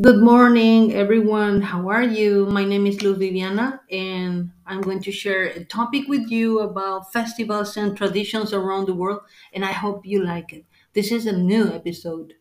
Good 0.00 0.20
morning, 0.22 0.92
everyone. 0.92 1.60
How 1.62 1.88
are 1.88 2.02
you? 2.02 2.46
My 2.46 2.64
name 2.64 2.86
is 2.86 3.02
Luz 3.02 3.18
Viviana, 3.18 3.80
and 3.90 4.50
I'm 4.66 4.80
going 4.82 5.00
to 5.02 5.10
share 5.12 5.44
a 5.46 5.64
topic 5.64 6.06
with 6.08 6.30
you 6.30 6.60
about 6.60 7.12
festivals 7.12 7.76
and 7.76 7.96
traditions 7.96 8.52
around 8.52 8.86
the 8.86 8.94
world, 8.94 9.20
and 9.52 9.64
I 9.64 9.72
hope 9.72 10.06
you 10.06 10.22
like 10.24 10.52
it. 10.52 10.64
This 10.94 11.10
is 11.12 11.26
a 11.26 11.32
new 11.36 11.72
episode. 11.72 12.34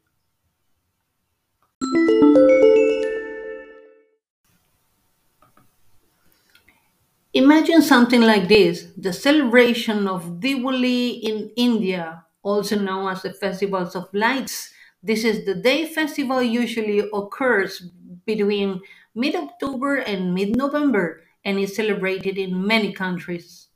Imagine 7.34 7.82
something 7.82 8.22
like 8.22 8.48
this 8.48 8.88
the 8.98 9.12
celebration 9.12 10.08
of 10.08 10.40
Diwali 10.40 11.20
in 11.22 11.52
India, 11.56 12.24
also 12.44 12.78
known 12.80 13.12
as 13.12 13.24
the 13.24 13.34
Festivals 13.34 13.96
of 13.96 14.08
Lights. 14.14 14.72
This 15.06 15.26
is 15.26 15.44
the 15.44 15.54
day 15.54 15.86
festival 15.86 16.42
usually 16.42 17.04
occurs 17.14 17.92
between 18.26 18.80
mid 19.14 19.36
October 19.36 19.98
and 19.98 20.34
mid 20.34 20.56
November 20.56 21.24
and 21.44 21.60
is 21.60 21.76
celebrated 21.76 22.38
in 22.38 22.66
many 22.66 22.94
countries. 22.94 23.68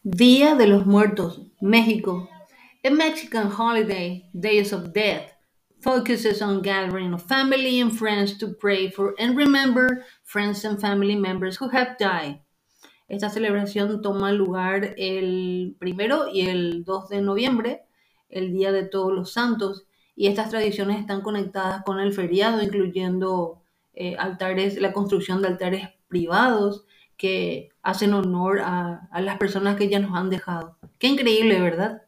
Dia 0.00 0.56
de 0.56 0.66
los 0.66 0.86
Muertos, 0.86 1.40
Mexico. 1.60 2.26
A 2.84 2.90
Mexican 2.90 3.48
holiday, 3.48 4.24
Days 4.32 4.72
of 4.72 4.94
Death, 4.94 5.32
focuses 5.82 6.40
on 6.40 6.62
gathering 6.62 7.12
of 7.12 7.22
family 7.28 7.80
and 7.80 7.92
friends 7.92 8.38
to 8.38 8.48
pray 8.48 8.88
for 8.88 9.14
and 9.18 9.36
remember 9.36 10.04
friends 10.22 10.64
and 10.64 10.80
family 10.80 11.16
members 11.16 11.56
who 11.56 11.68
have 11.68 11.98
died. 11.98 12.40
Esta 13.14 13.30
celebración 13.30 14.02
toma 14.02 14.32
lugar 14.32 14.94
el 14.96 15.76
primero 15.78 16.28
y 16.32 16.48
el 16.48 16.82
2 16.82 17.10
de 17.10 17.20
noviembre, 17.22 17.84
el 18.28 18.52
Día 18.52 18.72
de 18.72 18.82
Todos 18.82 19.12
los 19.12 19.32
Santos, 19.32 19.86
y 20.16 20.26
estas 20.26 20.50
tradiciones 20.50 20.98
están 20.98 21.20
conectadas 21.20 21.84
con 21.84 22.00
el 22.00 22.12
feriado, 22.12 22.60
incluyendo 22.60 23.62
eh, 23.94 24.16
altares, 24.18 24.80
la 24.80 24.92
construcción 24.92 25.42
de 25.42 25.46
altares 25.46 25.90
privados 26.08 26.86
que 27.16 27.68
hacen 27.82 28.14
honor 28.14 28.58
a, 28.60 29.06
a 29.12 29.20
las 29.20 29.38
personas 29.38 29.76
que 29.76 29.88
ya 29.88 30.00
nos 30.00 30.16
han 30.16 30.28
dejado. 30.28 30.76
Qué 30.98 31.06
increíble, 31.06 31.60
¿verdad? 31.60 32.02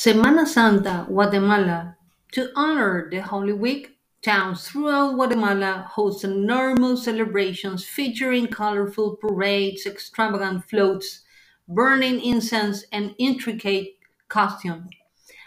Semana 0.00 0.46
Santa, 0.46 1.04
Guatemala. 1.10 1.98
To 2.32 2.48
honor 2.56 3.10
the 3.10 3.20
Holy 3.20 3.52
Week, 3.52 3.98
towns 4.22 4.66
throughout 4.66 5.14
Guatemala 5.14 5.84
host 5.94 6.24
enormous 6.24 7.04
celebrations 7.04 7.84
featuring 7.84 8.46
colorful 8.46 9.16
parades, 9.16 9.84
extravagant 9.84 10.64
floats, 10.70 11.26
burning 11.68 12.18
incense, 12.18 12.86
and 12.90 13.14
intricate 13.18 13.98
costumes. 14.26 14.88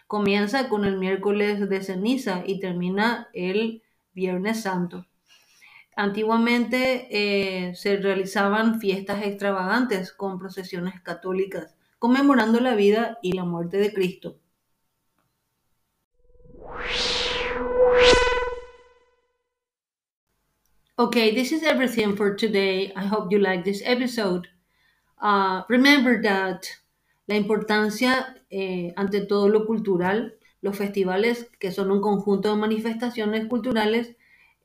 Comienza 0.08 0.70
con 0.70 0.86
el 0.86 1.00
miércoles 1.00 1.68
de 1.68 1.82
ceniza 1.82 2.44
y 2.46 2.60
termina 2.60 3.30
el 3.34 3.82
Viernes 4.14 4.62
Santo. 4.62 5.08
Antiguamente 5.96 7.08
eh, 7.10 7.74
se 7.74 7.98
realizaban 7.98 8.80
fiestas 8.80 9.24
extravagantes 9.24 10.14
con 10.14 10.38
procesiones 10.38 11.02
católicas, 11.02 11.74
conmemorando 11.98 12.60
la 12.60 12.76
vida 12.76 13.18
y 13.24 13.32
la 13.32 13.46
muerte 13.46 13.78
de 13.78 13.92
Cristo. 13.92 14.38
Okay, 21.00 21.34
this 21.34 21.52
is 21.52 21.64
everything 21.64 22.16
for 22.16 22.36
today. 22.36 22.94
I 22.96 23.06
hope 23.08 23.32
you 23.32 23.40
like 23.40 23.64
this 23.64 23.82
episode. 23.84 24.48
Uh, 25.20 25.64
remember 25.68 26.22
that 26.22 26.68
la 27.26 27.36
importancia 27.36 28.36
eh, 28.52 28.94
ante 28.96 29.22
todo 29.26 29.50
lo 29.50 29.66
cultural, 29.66 30.36
los 30.62 30.78
festivales 30.78 31.50
que 31.60 31.72
son 31.72 31.90
un 31.90 32.00
conjunto 32.00 32.52
de 32.52 32.58
manifestaciones 32.58 33.48
culturales 33.48 34.16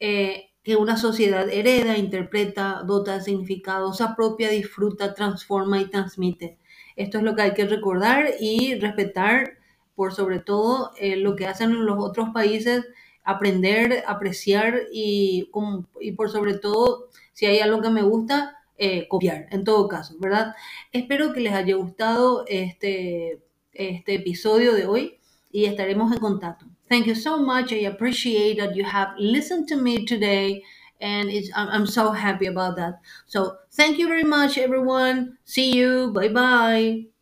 eh, 0.01 0.51
que 0.63 0.77
una 0.77 0.99
sociedad 0.99 1.49
hereda, 1.49 1.97
interpreta, 1.97 2.83
dota 2.87 3.15
de 3.15 3.23
significado, 3.23 3.95
se 3.95 4.05
apropia, 4.05 4.51
disfruta, 4.51 5.15
transforma 5.15 5.81
y 5.81 5.87
transmite. 5.87 6.59
Esto 6.97 7.17
es 7.17 7.25
lo 7.25 7.35
que 7.37 7.43
hay 7.43 7.55
que 7.55 7.65
recordar 7.65 8.35
y 8.39 8.75
respetar 8.75 9.57
por 9.95 10.13
sobre 10.13 10.41
todo 10.41 10.93
eh, 10.99 11.17
lo 11.17 11.37
que 11.37 11.47
hacen 11.47 11.87
los 11.87 11.97
otros 11.99 12.29
países, 12.35 12.85
aprender, 13.29 14.05
apreciar 14.07 14.85
y, 14.91 15.51
y 16.01 16.13
por 16.13 16.31
sobre 16.31 16.55
todo, 16.55 17.11
si 17.35 17.45
hay 17.45 17.59
algo 17.61 17.83
que 17.83 17.91
me 17.91 18.01
gusta, 18.03 18.57
eh, 18.79 19.07
copiar, 19.07 19.49
en 19.51 19.65
todo 19.65 19.87
caso, 19.87 20.15
¿verdad? 20.19 20.55
Espero 20.93 21.35
que 21.35 21.41
les 21.41 21.53
haya 21.53 21.75
gustado 21.77 22.45
este, 22.47 23.43
este 23.75 24.15
episodio 24.15 24.73
de 24.73 24.87
hoy 24.87 25.19
y 25.53 25.67
estaremos 25.67 26.11
en 26.11 26.21
contacto. 26.21 26.65
Thank 26.89 27.05
you 27.05 27.15
so 27.15 27.37
much. 27.37 27.71
I 27.73 27.85
appreciate 27.87 28.59
that 28.61 28.75
you 28.75 28.85
have 28.85 29.11
listened 29.19 29.69
to 29.69 29.77
me 29.77 30.07
today 30.07 30.63
and 31.01 31.29
I'm 31.55 31.87
so 31.87 32.13
happy 32.13 32.47
about 32.47 32.77
that. 32.77 32.95
So 33.27 33.59
thank 33.73 33.99
you 33.99 34.09
very 34.09 34.25
much, 34.25 34.57
everyone. 34.57 35.37
See 35.45 35.77
you. 35.77 36.11
Bye 36.15 36.31
bye. 36.31 37.18